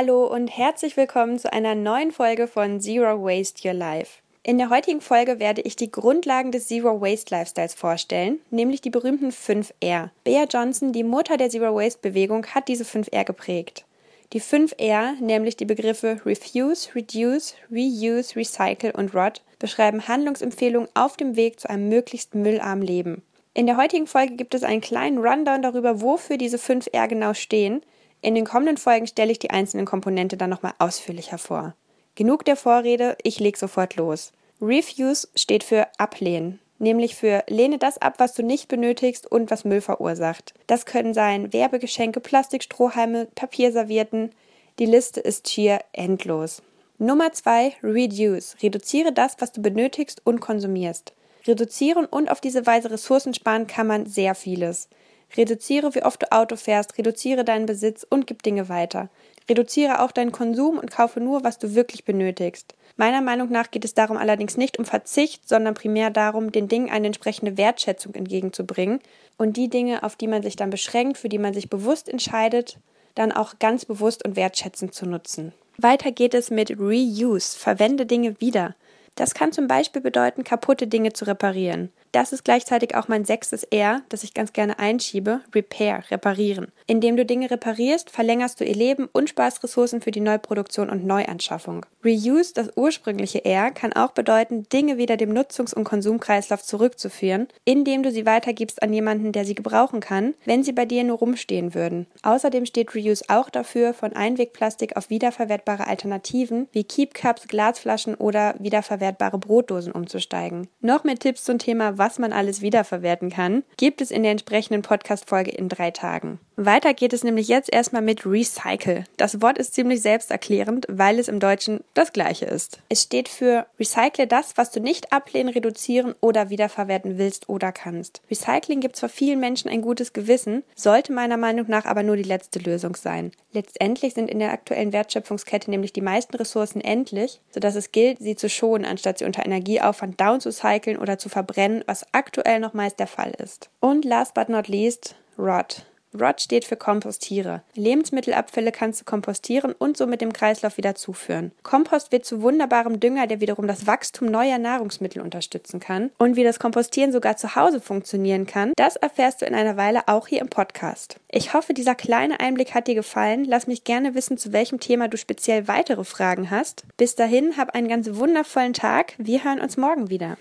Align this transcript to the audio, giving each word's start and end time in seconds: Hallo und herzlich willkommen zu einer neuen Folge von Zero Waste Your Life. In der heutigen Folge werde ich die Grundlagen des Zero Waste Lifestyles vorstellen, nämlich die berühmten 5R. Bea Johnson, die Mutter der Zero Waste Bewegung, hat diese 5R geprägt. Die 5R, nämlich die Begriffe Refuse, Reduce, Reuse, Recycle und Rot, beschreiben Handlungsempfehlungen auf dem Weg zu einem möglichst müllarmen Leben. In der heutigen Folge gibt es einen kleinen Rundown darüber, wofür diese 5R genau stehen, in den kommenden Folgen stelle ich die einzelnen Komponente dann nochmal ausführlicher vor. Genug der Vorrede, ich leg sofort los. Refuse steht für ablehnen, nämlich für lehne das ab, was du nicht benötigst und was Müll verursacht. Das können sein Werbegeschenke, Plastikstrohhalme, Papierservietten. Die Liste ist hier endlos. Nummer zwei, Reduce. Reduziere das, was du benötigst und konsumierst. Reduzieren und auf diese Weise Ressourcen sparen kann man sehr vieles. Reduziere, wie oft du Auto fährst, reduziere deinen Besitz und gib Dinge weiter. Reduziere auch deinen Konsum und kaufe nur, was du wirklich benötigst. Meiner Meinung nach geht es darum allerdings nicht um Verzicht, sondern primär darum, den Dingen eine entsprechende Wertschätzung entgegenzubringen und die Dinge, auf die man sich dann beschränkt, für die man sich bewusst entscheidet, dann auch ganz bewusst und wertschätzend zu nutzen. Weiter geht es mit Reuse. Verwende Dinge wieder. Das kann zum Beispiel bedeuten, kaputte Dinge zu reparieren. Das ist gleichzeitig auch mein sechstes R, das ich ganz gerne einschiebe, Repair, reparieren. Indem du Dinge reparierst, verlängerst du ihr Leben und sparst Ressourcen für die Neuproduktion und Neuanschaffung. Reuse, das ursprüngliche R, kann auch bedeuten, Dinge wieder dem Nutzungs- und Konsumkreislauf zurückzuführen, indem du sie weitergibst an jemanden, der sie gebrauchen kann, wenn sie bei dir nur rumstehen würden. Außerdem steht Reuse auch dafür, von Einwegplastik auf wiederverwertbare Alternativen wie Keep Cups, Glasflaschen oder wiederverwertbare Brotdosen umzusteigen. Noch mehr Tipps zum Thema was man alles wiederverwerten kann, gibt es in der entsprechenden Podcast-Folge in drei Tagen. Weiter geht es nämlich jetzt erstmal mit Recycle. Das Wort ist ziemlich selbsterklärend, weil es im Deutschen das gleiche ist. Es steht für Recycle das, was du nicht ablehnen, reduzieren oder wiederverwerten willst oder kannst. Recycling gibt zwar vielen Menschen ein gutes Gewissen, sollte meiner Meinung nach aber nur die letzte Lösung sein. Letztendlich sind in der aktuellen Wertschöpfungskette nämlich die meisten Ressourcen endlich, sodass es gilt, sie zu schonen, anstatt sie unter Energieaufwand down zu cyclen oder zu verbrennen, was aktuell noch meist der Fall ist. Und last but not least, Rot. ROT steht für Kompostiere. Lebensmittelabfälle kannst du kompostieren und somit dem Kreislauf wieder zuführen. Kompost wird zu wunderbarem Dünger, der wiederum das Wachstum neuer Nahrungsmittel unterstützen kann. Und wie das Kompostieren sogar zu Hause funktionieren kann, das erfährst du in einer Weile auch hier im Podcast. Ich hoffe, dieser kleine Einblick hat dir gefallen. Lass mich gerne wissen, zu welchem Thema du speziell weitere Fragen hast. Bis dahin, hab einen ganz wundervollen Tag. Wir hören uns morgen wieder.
Hallo 0.00 0.26
und 0.26 0.46
herzlich 0.46 0.96
willkommen 0.96 1.40
zu 1.40 1.52
einer 1.52 1.74
neuen 1.74 2.12
Folge 2.12 2.46
von 2.46 2.80
Zero 2.80 3.20
Waste 3.20 3.66
Your 3.66 3.74
Life. 3.74 4.20
In 4.44 4.56
der 4.56 4.70
heutigen 4.70 5.00
Folge 5.00 5.40
werde 5.40 5.60
ich 5.62 5.74
die 5.74 5.90
Grundlagen 5.90 6.52
des 6.52 6.68
Zero 6.68 7.00
Waste 7.00 7.34
Lifestyles 7.34 7.74
vorstellen, 7.74 8.38
nämlich 8.52 8.80
die 8.80 8.90
berühmten 8.90 9.30
5R. 9.30 10.10
Bea 10.22 10.44
Johnson, 10.44 10.92
die 10.92 11.02
Mutter 11.02 11.36
der 11.36 11.50
Zero 11.50 11.74
Waste 11.74 11.98
Bewegung, 12.00 12.46
hat 12.46 12.68
diese 12.68 12.84
5R 12.84 13.24
geprägt. 13.24 13.86
Die 14.32 14.40
5R, 14.40 15.20
nämlich 15.20 15.56
die 15.56 15.64
Begriffe 15.64 16.20
Refuse, 16.24 16.94
Reduce, 16.94 17.56
Reuse, 17.68 18.36
Recycle 18.36 18.92
und 18.92 19.16
Rot, 19.16 19.42
beschreiben 19.58 20.06
Handlungsempfehlungen 20.06 20.88
auf 20.94 21.16
dem 21.16 21.34
Weg 21.34 21.58
zu 21.58 21.68
einem 21.68 21.88
möglichst 21.88 22.36
müllarmen 22.36 22.86
Leben. 22.86 23.22
In 23.52 23.66
der 23.66 23.76
heutigen 23.76 24.06
Folge 24.06 24.36
gibt 24.36 24.54
es 24.54 24.62
einen 24.62 24.80
kleinen 24.80 25.18
Rundown 25.18 25.60
darüber, 25.60 26.00
wofür 26.00 26.36
diese 26.36 26.58
5R 26.58 27.08
genau 27.08 27.34
stehen, 27.34 27.82
in 28.20 28.34
den 28.34 28.44
kommenden 28.44 28.76
Folgen 28.76 29.06
stelle 29.06 29.32
ich 29.32 29.38
die 29.38 29.50
einzelnen 29.50 29.86
Komponente 29.86 30.36
dann 30.36 30.50
nochmal 30.50 30.74
ausführlicher 30.78 31.38
vor. 31.38 31.74
Genug 32.14 32.44
der 32.44 32.56
Vorrede, 32.56 33.16
ich 33.22 33.38
leg 33.38 33.56
sofort 33.56 33.96
los. 33.96 34.32
Refuse 34.60 35.28
steht 35.36 35.62
für 35.62 35.86
ablehnen, 35.98 36.58
nämlich 36.80 37.14
für 37.14 37.44
lehne 37.48 37.78
das 37.78 37.98
ab, 37.98 38.14
was 38.18 38.34
du 38.34 38.42
nicht 38.42 38.66
benötigst 38.66 39.30
und 39.30 39.52
was 39.52 39.64
Müll 39.64 39.80
verursacht. 39.80 40.52
Das 40.66 40.84
können 40.84 41.14
sein 41.14 41.52
Werbegeschenke, 41.52 42.18
Plastikstrohhalme, 42.18 43.28
Papierservietten. 43.36 44.32
Die 44.80 44.86
Liste 44.86 45.20
ist 45.20 45.46
hier 45.46 45.78
endlos. 45.92 46.62
Nummer 46.98 47.30
zwei, 47.32 47.74
Reduce. 47.84 48.56
Reduziere 48.60 49.12
das, 49.12 49.36
was 49.38 49.52
du 49.52 49.62
benötigst 49.62 50.20
und 50.24 50.40
konsumierst. 50.40 51.12
Reduzieren 51.46 52.04
und 52.04 52.30
auf 52.30 52.40
diese 52.40 52.66
Weise 52.66 52.90
Ressourcen 52.90 53.32
sparen 53.32 53.68
kann 53.68 53.86
man 53.86 54.06
sehr 54.06 54.34
vieles. 54.34 54.88
Reduziere, 55.36 55.94
wie 55.94 56.02
oft 56.02 56.22
du 56.22 56.32
Auto 56.32 56.56
fährst, 56.56 56.96
reduziere 56.98 57.44
deinen 57.44 57.66
Besitz 57.66 58.06
und 58.08 58.26
gib 58.26 58.42
Dinge 58.42 58.68
weiter. 58.68 59.08
Reduziere 59.48 60.02
auch 60.02 60.12
deinen 60.12 60.32
Konsum 60.32 60.78
und 60.78 60.90
kaufe 60.90 61.20
nur, 61.20 61.44
was 61.44 61.58
du 61.58 61.74
wirklich 61.74 62.04
benötigst. 62.04 62.74
Meiner 62.96 63.22
Meinung 63.22 63.50
nach 63.50 63.70
geht 63.70 63.84
es 63.84 63.94
darum 63.94 64.16
allerdings 64.16 64.56
nicht 64.56 64.78
um 64.78 64.84
Verzicht, 64.84 65.48
sondern 65.48 65.74
primär 65.74 66.10
darum, 66.10 66.52
den 66.52 66.68
Dingen 66.68 66.90
eine 66.90 67.06
entsprechende 67.06 67.56
Wertschätzung 67.56 68.14
entgegenzubringen 68.14 69.00
und 69.36 69.56
die 69.56 69.68
Dinge, 69.68 70.02
auf 70.02 70.16
die 70.16 70.26
man 70.26 70.42
sich 70.42 70.56
dann 70.56 70.70
beschränkt, 70.70 71.16
für 71.16 71.28
die 71.28 71.38
man 71.38 71.54
sich 71.54 71.70
bewusst 71.70 72.08
entscheidet, 72.08 72.78
dann 73.14 73.32
auch 73.32 73.58
ganz 73.58 73.84
bewusst 73.84 74.24
und 74.24 74.36
wertschätzend 74.36 74.94
zu 74.94 75.06
nutzen. 75.06 75.52
Weiter 75.76 76.10
geht 76.10 76.34
es 76.34 76.50
mit 76.50 76.78
Reuse. 76.78 77.56
Verwende 77.56 78.04
Dinge 78.04 78.40
wieder. 78.40 78.74
Das 79.18 79.34
kann 79.34 79.50
zum 79.50 79.66
Beispiel 79.66 80.00
bedeuten, 80.00 80.44
kaputte 80.44 80.86
Dinge 80.86 81.12
zu 81.12 81.24
reparieren. 81.24 81.90
Das 82.12 82.32
ist 82.32 82.44
gleichzeitig 82.44 82.94
auch 82.94 83.08
mein 83.08 83.24
sechstes 83.24 83.64
R, 83.64 84.00
das 84.08 84.22
ich 84.22 84.32
ganz 84.32 84.52
gerne 84.52 84.78
einschiebe, 84.78 85.40
Repair, 85.52 86.04
reparieren. 86.10 86.68
Indem 86.86 87.16
du 87.16 87.26
Dinge 87.26 87.50
reparierst, 87.50 88.10
verlängerst 88.10 88.60
du 88.60 88.64
ihr 88.64 88.76
Leben 88.76 89.08
und 89.12 89.28
sparst 89.28 89.62
Ressourcen 89.64 90.00
für 90.00 90.12
die 90.12 90.20
Neuproduktion 90.20 90.88
und 90.88 91.04
Neuanschaffung. 91.04 91.84
Reuse, 92.04 92.54
das 92.54 92.70
ursprüngliche 92.76 93.44
R, 93.44 93.72
kann 93.72 93.92
auch 93.92 94.12
bedeuten, 94.12 94.68
Dinge 94.68 94.98
wieder 94.98 95.16
dem 95.16 95.34
Nutzungs- 95.34 95.74
und 95.74 95.84
Konsumkreislauf 95.84 96.62
zurückzuführen, 96.62 97.48
indem 97.64 98.04
du 98.04 98.12
sie 98.12 98.24
weitergibst 98.24 98.82
an 98.82 98.92
jemanden, 98.92 99.32
der 99.32 99.44
sie 99.44 99.56
gebrauchen 99.56 99.98
kann, 100.00 100.34
wenn 100.44 100.62
sie 100.62 100.72
bei 100.72 100.86
dir 100.86 101.02
nur 101.02 101.18
rumstehen 101.18 101.74
würden. 101.74 102.06
Außerdem 102.22 102.66
steht 102.66 102.94
Reuse 102.94 103.24
auch 103.26 103.50
dafür, 103.50 103.92
von 103.94 104.14
Einwegplastik 104.14 104.96
auf 104.96 105.10
wiederverwertbare 105.10 105.88
Alternativen 105.88 106.68
wie 106.72 106.84
Keep 106.84 107.14
Cups, 107.14 107.48
Glasflaschen 107.48 108.14
oder 108.14 108.54
wiederverwertbare 108.60 109.07
Brotdosen 109.12 109.92
umzusteigen. 109.92 110.68
Noch 110.80 111.04
mehr 111.04 111.18
Tipps 111.18 111.44
zum 111.44 111.58
Thema 111.58 111.98
was 111.98 112.18
man 112.18 112.32
alles 112.32 112.60
wiederverwerten 112.60 113.30
kann, 113.30 113.64
gibt 113.76 114.00
es 114.00 114.10
in 114.10 114.22
der 114.22 114.32
entsprechenden 114.32 114.82
Podcast-Folge 114.82 115.50
in 115.50 115.68
drei 115.68 115.90
Tagen. 115.90 116.38
Weiter 116.60 116.92
geht 116.92 117.12
es 117.12 117.22
nämlich 117.22 117.46
jetzt 117.46 117.72
erstmal 117.72 118.02
mit 118.02 118.26
Recycle. 118.26 119.04
Das 119.16 119.40
Wort 119.40 119.58
ist 119.58 119.74
ziemlich 119.74 120.02
selbsterklärend, 120.02 120.86
weil 120.88 121.20
es 121.20 121.28
im 121.28 121.38
Deutschen 121.38 121.84
das 121.94 122.12
gleiche 122.12 122.46
ist. 122.46 122.80
Es 122.88 123.02
steht 123.02 123.28
für 123.28 123.66
Recycle 123.78 124.26
das, 124.26 124.56
was 124.56 124.72
du 124.72 124.80
nicht 124.80 125.12
ablehnen, 125.12 125.52
reduzieren 125.52 126.16
oder 126.20 126.50
wiederverwerten 126.50 127.16
willst 127.16 127.48
oder 127.48 127.70
kannst. 127.70 128.22
Recycling 128.28 128.80
gibt 128.80 128.96
zwar 128.96 129.08
vielen 129.08 129.38
Menschen 129.38 129.70
ein 129.70 129.82
gutes 129.82 130.12
Gewissen, 130.12 130.64
sollte 130.74 131.12
meiner 131.12 131.36
Meinung 131.36 131.66
nach 131.68 131.84
aber 131.84 132.02
nur 132.02 132.16
die 132.16 132.24
letzte 132.24 132.58
Lösung 132.58 132.96
sein. 132.96 133.30
Letztendlich 133.52 134.14
sind 134.14 134.28
in 134.28 134.40
der 134.40 134.52
aktuellen 134.52 134.92
Wertschöpfungskette 134.92 135.70
nämlich 135.70 135.92
die 135.92 136.00
meisten 136.00 136.36
Ressourcen 136.36 136.80
endlich, 136.80 137.40
sodass 137.50 137.76
es 137.76 137.92
gilt, 137.92 138.18
sie 138.18 138.34
zu 138.34 138.48
schonen, 138.48 138.84
anstatt 138.88 139.18
sie 139.18 139.24
unter 139.24 139.44
Energieaufwand 139.44 140.20
down 140.20 140.40
zu 140.40 140.50
cyclen 140.50 140.98
oder 140.98 141.18
zu 141.18 141.28
verbrennen, 141.28 141.84
was 141.86 142.06
aktuell 142.12 142.60
noch 142.60 142.74
meist 142.74 142.98
der 142.98 143.06
Fall 143.06 143.32
ist. 143.38 143.70
Und 143.80 144.04
last 144.04 144.34
but 144.34 144.48
not 144.48 144.68
least, 144.68 145.14
Rot. 145.38 145.84
ROT 146.18 146.40
steht 146.40 146.64
für 146.64 146.76
Kompostiere. 146.76 147.62
Lebensmittelabfälle 147.74 148.72
kannst 148.72 149.00
du 149.00 149.04
kompostieren 149.04 149.74
und 149.78 149.96
somit 149.96 150.20
dem 150.20 150.32
Kreislauf 150.32 150.76
wieder 150.76 150.94
zuführen. 150.94 151.52
Kompost 151.62 152.12
wird 152.12 152.24
zu 152.24 152.42
wunderbarem 152.42 153.00
Dünger, 153.00 153.26
der 153.26 153.40
wiederum 153.40 153.66
das 153.66 153.86
Wachstum 153.86 154.30
neuer 154.30 154.58
Nahrungsmittel 154.58 155.20
unterstützen 155.20 155.80
kann. 155.80 156.10
Und 156.18 156.36
wie 156.36 156.44
das 156.44 156.58
Kompostieren 156.58 157.12
sogar 157.12 157.36
zu 157.36 157.54
Hause 157.54 157.80
funktionieren 157.80 158.46
kann, 158.46 158.72
das 158.76 158.96
erfährst 158.96 159.42
du 159.42 159.46
in 159.46 159.54
einer 159.54 159.76
Weile 159.76 160.08
auch 160.08 160.26
hier 160.26 160.40
im 160.40 160.48
Podcast. 160.48 161.20
Ich 161.30 161.52
hoffe, 161.52 161.74
dieser 161.74 161.94
kleine 161.94 162.40
Einblick 162.40 162.74
hat 162.74 162.86
dir 162.86 162.94
gefallen. 162.94 163.44
Lass 163.44 163.66
mich 163.66 163.84
gerne 163.84 164.14
wissen, 164.14 164.38
zu 164.38 164.52
welchem 164.52 164.80
Thema 164.80 165.08
du 165.08 165.18
speziell 165.18 165.68
weitere 165.68 166.04
Fragen 166.04 166.50
hast. 166.50 166.84
Bis 166.96 167.16
dahin, 167.16 167.58
hab 167.58 167.74
einen 167.74 167.88
ganz 167.88 168.08
wundervollen 168.14 168.72
Tag. 168.72 169.12
Wir 169.18 169.44
hören 169.44 169.60
uns 169.60 169.76
morgen 169.76 170.08
wieder. 170.08 170.38